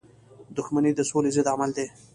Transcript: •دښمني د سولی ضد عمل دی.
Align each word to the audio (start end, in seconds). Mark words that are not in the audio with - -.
•دښمني 0.57 0.91
د 0.95 0.99
سولی 1.09 1.31
ضد 1.35 1.47
عمل 1.53 1.71
دی. 1.77 1.85